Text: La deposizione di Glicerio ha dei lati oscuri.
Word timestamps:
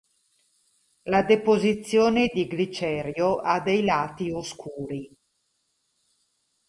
La 1.09 1.21
deposizione 1.21 2.31
di 2.33 2.47
Glicerio 2.47 3.35
ha 3.35 3.59
dei 3.59 3.83
lati 3.83 4.31
oscuri. 4.31 5.07